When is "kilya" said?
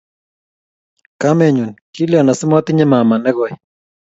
1.93-2.19